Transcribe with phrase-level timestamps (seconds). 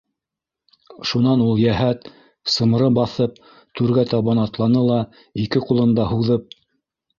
[1.09, 2.07] Шунан ул йәһәт,
[2.55, 3.37] сымры баҫып,
[3.81, 4.99] түргә табан атланы ла
[5.47, 6.61] ике ҡулын да һуҙып: